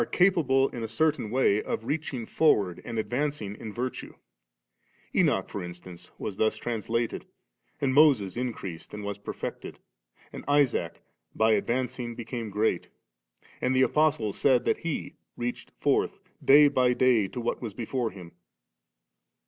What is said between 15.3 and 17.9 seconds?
'reached forth 3' day by day to what was